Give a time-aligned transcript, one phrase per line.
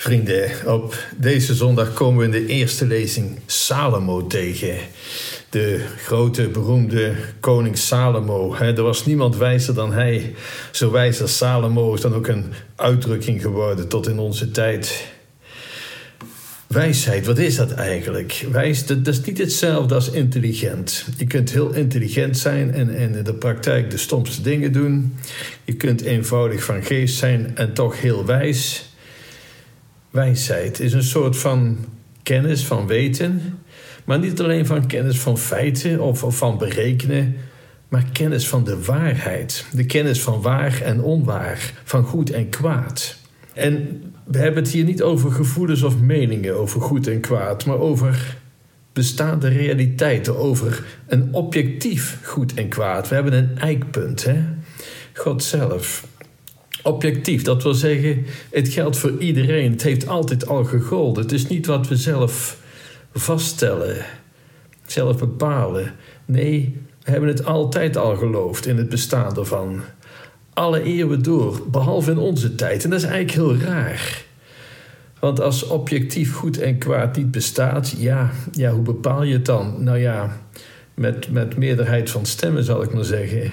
[0.00, 4.76] Vrienden, op deze zondag komen we in de eerste lezing Salomo tegen.
[5.50, 8.54] De grote, beroemde koning Salomo.
[8.54, 10.34] Er was niemand wijzer dan hij.
[10.70, 15.04] Zo wijs als Salomo is dan ook een uitdrukking geworden tot in onze tijd.
[16.66, 18.46] Wijsheid, wat is dat eigenlijk?
[18.50, 21.06] Wijs, dat, is niet hetzelfde als intelligent.
[21.16, 25.16] Je kunt heel intelligent zijn en, en in de praktijk de stomste dingen doen.
[25.64, 28.86] Je kunt eenvoudig van geest zijn en toch heel wijs.
[30.10, 31.76] Wijsheid is een soort van
[32.22, 33.58] kennis, van weten,
[34.04, 37.36] maar niet alleen van kennis van feiten of, van berekenen,
[37.88, 39.66] maar kennis van de waarheid.
[39.72, 43.16] De kennis van waar en onwaar, van goed en kwaad.
[43.54, 47.78] En we hebben het hier niet over gevoelens of meningen over goed en kwaad, maar
[47.78, 48.36] over
[48.92, 53.08] bestaande realiteiten, over een objectief goed en kwaad.
[53.08, 54.44] We hebben een eikpunt, hè?
[55.12, 56.06] God zelf
[56.88, 57.42] objectief.
[57.42, 59.70] Dat wil zeggen, het geldt voor iedereen.
[59.70, 61.22] Het heeft altijd al gegolden.
[61.22, 62.58] Het is niet wat we zelf
[63.14, 63.96] vaststellen,
[64.86, 65.92] zelf bepalen.
[66.24, 69.80] Nee, we hebben het altijd al geloofd in het bestaan ervan.
[70.52, 72.84] Alle eeuwen door, behalve in onze tijd.
[72.84, 74.26] En dat is eigenlijk heel raar.
[75.20, 79.84] Want als objectief goed en kwaad niet bestaat, ja, ja hoe bepaal je het dan?
[79.84, 80.40] Nou ja,
[80.94, 83.50] met, met meerderheid van stemmen zal ik maar zeggen.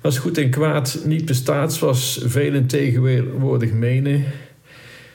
[0.00, 4.24] Als goed en kwaad niet bestaat, zoals velen tegenwoordig menen,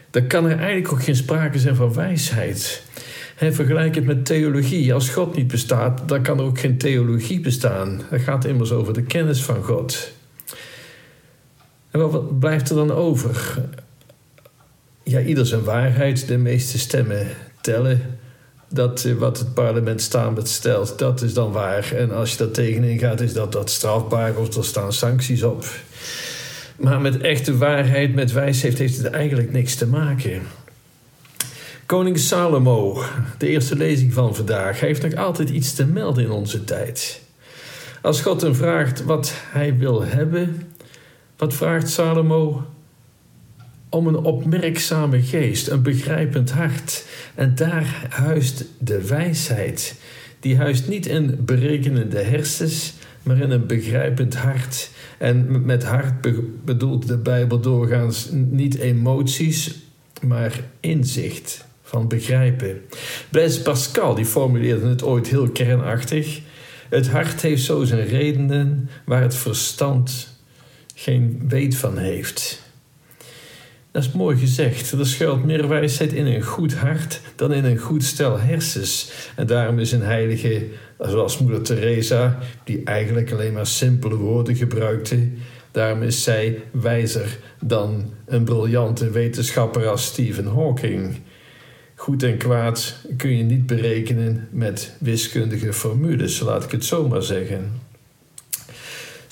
[0.10, 2.84] dan kan er eigenlijk ook geen sprake zijn van wijsheid.
[3.38, 4.94] En vergelijk het met theologie.
[4.94, 8.02] Als God niet bestaat, dan kan er ook geen theologie bestaan.
[8.10, 10.12] Het gaat immers over de kennis van God.
[11.92, 13.62] En wat blijft er dan over?
[15.04, 16.28] Ja, ieder zijn waarheid.
[16.28, 17.28] De meeste stemmen
[17.62, 18.02] tellen
[18.74, 21.92] dat wat het parlement staande stelt, dat is dan waar.
[21.94, 25.66] En als je daar tegenin gaat, is dat, dat strafbaar of er staan sancties op.
[26.78, 30.42] Maar met echte waarheid, met wijsheid, heeft het eigenlijk niks te maken.
[31.86, 33.04] Koning Salomo,
[33.38, 37.22] de eerste lezing van vandaag, heeft nog altijd iets te melden in onze tijd.
[38.02, 40.74] Als God hem vraagt wat hij wil hebben,
[41.38, 42.66] wat vraagt Salomo?
[43.92, 47.06] Om een opmerkzame geest, een begrijpend hart.
[47.36, 49.96] En daar huist de wijsheid.
[50.40, 52.94] Die huist niet in berekenende hersens,
[53.24, 54.90] maar in een begrijpend hart.
[55.18, 56.14] En met hart
[56.66, 59.80] bedoelt de Bijbel doorgaans niet emoties,
[60.22, 62.82] maar inzicht van begrijpen.
[63.30, 66.40] Blaise Pascal die formuleerde het ooit heel kernachtig.
[66.90, 70.40] Het hart heeft zo zijn redenen waar het verstand
[70.96, 72.62] geen weet van heeft.
[73.92, 74.92] Dat is mooi gezegd.
[74.92, 79.12] Er schuilt meer wijsheid in een goed hart dan in een goed stel hersens.
[79.36, 80.68] En daarom is een heilige,
[81.00, 85.28] zoals moeder Teresa, die eigenlijk alleen maar simpele woorden gebruikte,
[85.72, 91.20] daarom is zij wijzer dan een briljante wetenschapper als Stephen Hawking.
[91.96, 97.24] Goed en kwaad kun je niet berekenen met wiskundige formules, laat ik het zo maar
[97.24, 97.72] zeggen.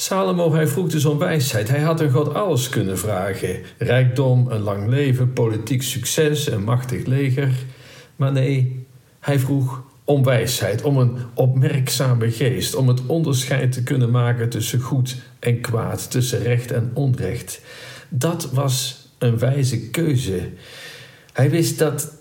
[0.09, 1.70] Salomo, hij vroeg dus om wijsheid.
[1.70, 7.06] Hij had aan God alles kunnen vragen: rijkdom, een lang leven, politiek succes, een machtig
[7.06, 7.50] leger.
[8.16, 8.86] Maar nee,
[9.19, 14.80] hij vroeg om wijsheid, om een opmerkzame geest, om het onderscheid te kunnen maken tussen
[14.80, 17.62] goed en kwaad, tussen recht en onrecht.
[18.09, 20.50] Dat was een wijze keuze.
[21.34, 22.14] Hij wist dat,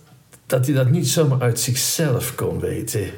[0.47, 3.11] dat hij dat niet zomaar uit zichzelf kon weten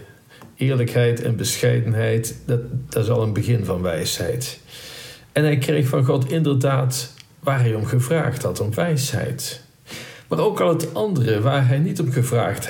[0.61, 4.61] eerlijkheid en bescheidenheid, dat, dat is al een begin van wijsheid.
[5.33, 9.63] En hij kreeg van God inderdaad waar hij om gevraagd had, om wijsheid.
[10.29, 12.69] Maar ook al het andere waar hij niet om gevraagd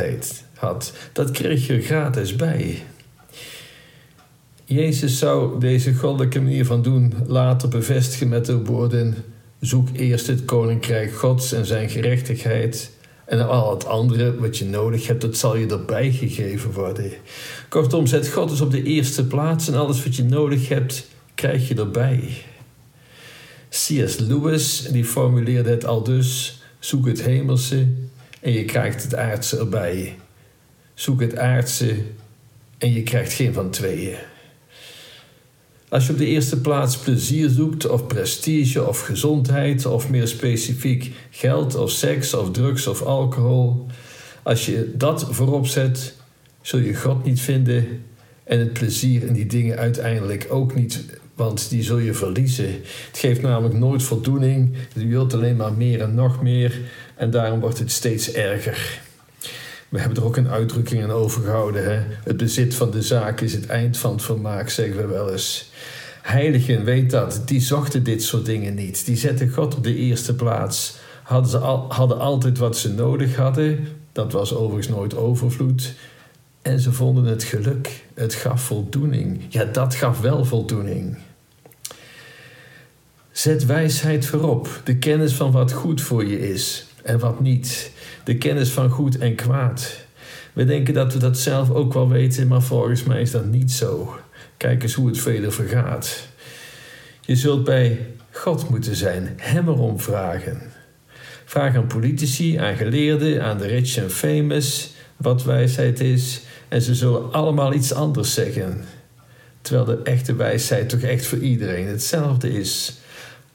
[0.55, 2.83] had, dat kreeg je gratis bij.
[4.65, 9.15] Jezus zou deze goddelijke manier van doen later bevestigen met de woorden:
[9.61, 12.91] Zoek eerst het koninkrijk Gods en zijn gerechtigheid
[13.31, 17.13] en al het andere wat je nodig hebt, dat zal je erbij gegeven worden.
[17.69, 21.69] Kortom, zet God dus op de eerste plaats en alles wat je nodig hebt, krijg
[21.69, 22.45] je erbij.
[23.69, 24.19] C.S.
[24.19, 27.89] Lewis die formuleerde het al dus: zoek het hemelse
[28.41, 30.17] en je krijgt het aardse erbij.
[30.95, 31.97] Zoek het aardse
[32.79, 34.17] en je krijgt geen van tweeën.
[35.91, 41.13] Als je op de eerste plaats plezier zoekt, of prestige, of gezondheid, of meer specifiek
[41.31, 43.87] geld, of seks, of drugs, of alcohol,
[44.43, 46.15] als je dat voorop zet,
[46.61, 48.03] zul je God niet vinden
[48.45, 51.05] en het plezier in die dingen uiteindelijk ook niet,
[51.35, 52.71] want die zul je verliezen.
[53.07, 56.81] Het geeft namelijk nooit voldoening, je wilt alleen maar meer en nog meer
[57.17, 59.01] en daarom wordt het steeds erger.
[59.91, 61.85] We hebben er ook een uitdrukking aan overgehouden.
[61.85, 62.03] Hè?
[62.25, 65.71] Het bezit van de zaak is het eind van het vermaak, zeggen we wel eens.
[66.23, 69.07] Heiligen, weet dat, die zochten dit soort dingen niet.
[69.07, 73.37] Die zetten God op de eerste plaats, hadden, ze al, hadden altijd wat ze nodig
[73.37, 73.89] hadden.
[74.13, 75.95] Dat was overigens nooit overvloed.
[76.63, 78.05] En ze vonden het geluk.
[78.15, 79.41] Het gaf voldoening.
[79.49, 81.19] Ja, dat gaf wel voldoening.
[83.31, 84.81] Zet wijsheid voorop.
[84.85, 87.93] De kennis van wat goed voor je is en wat niet.
[88.25, 89.99] De kennis van goed en kwaad.
[90.53, 93.73] We denken dat we dat zelf ook wel weten, maar volgens mij is dat niet
[93.73, 94.17] zo.
[94.57, 96.29] Kijk eens hoe het velen vergaat.
[97.21, 100.61] Je zult bij God moeten zijn, Hem erom vragen.
[101.45, 106.95] Vraag aan politici, aan geleerden, aan de rich en famous wat wijsheid is, en ze
[106.95, 108.85] zullen allemaal iets anders zeggen.
[109.61, 113.00] Terwijl de echte wijsheid toch echt voor iedereen hetzelfde is.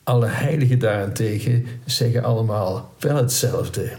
[0.06, 3.92] Alle heiligen daarentegen zeggen allemaal wel hetzelfde.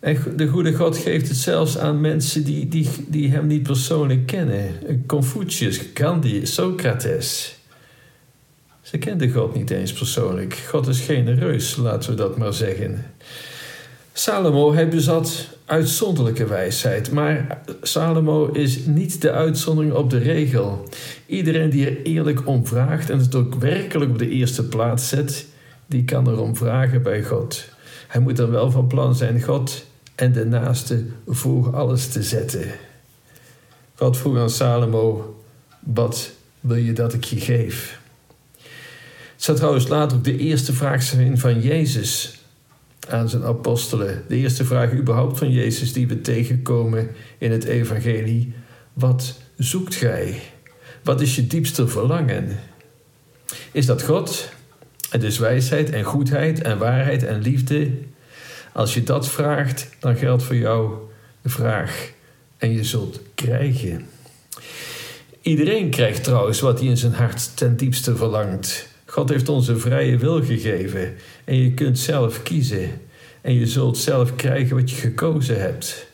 [0.00, 4.26] En de goede God geeft het zelfs aan mensen die, die, die hem niet persoonlijk
[4.26, 4.70] kennen.
[5.06, 7.58] Confucius, Gandhi, Socrates.
[8.82, 10.54] Ze kenden God niet eens persoonlijk.
[10.54, 13.04] God is genereus, laten we dat maar zeggen.
[14.18, 20.88] Salomo, hij bezat uitzonderlijke wijsheid, maar Salomo is niet de uitzondering op de regel.
[21.26, 25.46] Iedereen die er eerlijk om vraagt en het ook werkelijk op de eerste plaats zet,
[25.86, 27.64] die kan erom vragen bij God.
[28.08, 29.84] Hij moet dan wel van plan zijn God
[30.14, 32.64] en de naaste voor alles te zetten.
[33.94, 35.36] God vroeg aan Salomo:
[35.80, 36.30] Wat
[36.60, 38.00] wil je dat ik je geef?
[38.62, 42.37] Het staat trouwens later ook de eerste vraag van Jezus
[43.08, 44.24] aan zijn apostelen.
[44.28, 47.08] De eerste vraag überhaupt van Jezus die we tegenkomen
[47.38, 48.52] in het Evangelie.
[48.92, 50.40] Wat zoekt gij?
[51.02, 52.58] Wat is je diepste verlangen?
[53.72, 54.50] Is dat God?
[55.10, 57.90] Het is wijsheid en goedheid en waarheid en liefde.
[58.72, 60.92] Als je dat vraagt, dan geldt voor jou
[61.42, 62.10] de vraag
[62.58, 64.06] en je zult krijgen.
[65.40, 68.87] Iedereen krijgt trouwens wat hij in zijn hart ten diepste verlangt.
[69.18, 72.90] God heeft ons een vrije wil gegeven en je kunt zelf kiezen.
[73.40, 76.06] En je zult zelf krijgen wat je gekozen hebt.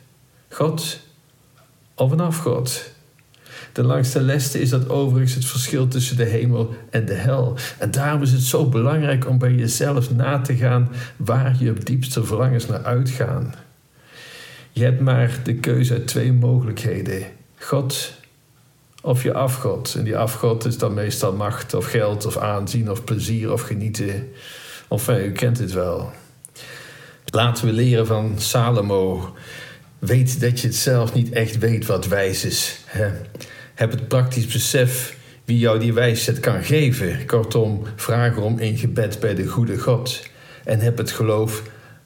[0.49, 1.01] God
[1.95, 2.91] of een afgod.
[3.73, 7.57] De langste leste is dat overigens het verschil tussen de hemel en de hel.
[7.79, 12.25] En daarom is het zo belangrijk om bij jezelf na te gaan waar je diepste
[12.25, 13.55] verlangens naar uitgaan.
[14.73, 17.23] Je hebt maar de keuze uit twee mogelijkheden:
[17.59, 18.15] God
[19.05, 19.95] of je afgod.
[19.95, 24.29] En die afgod is dan meestal macht of geld of aanzien of plezier of genieten.
[24.89, 26.13] Of u kent het wel.
[27.25, 29.35] Laten we leren van Salomo.
[29.99, 32.79] Weet dat je het zelf niet echt weet wat wijs is.
[33.75, 37.27] Heb het praktisch besef wie jou die wijsheid kan geven.
[37.27, 40.23] Kortom, vraag erom in gebed bij de goede God.
[40.65, 41.63] En heb het geloof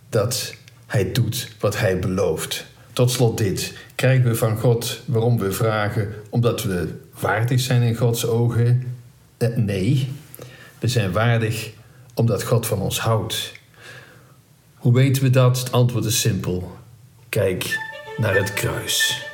[0.09, 0.55] dat
[0.87, 2.67] Hij doet wat Hij belooft.
[2.99, 3.75] Tot slot dit.
[3.95, 6.15] Krijgen we van God waarom we vragen?
[6.31, 6.89] Omdat we
[7.21, 8.97] waardig zijn in Gods ogen?
[9.37, 10.09] Eh, nee,
[10.79, 11.71] we zijn waardig
[12.15, 13.53] omdat God van ons houdt.
[14.75, 15.59] Hoe weten we dat?
[15.59, 16.77] Het antwoord is simpel.
[17.29, 17.79] Kijk
[18.17, 19.28] naar het kruis.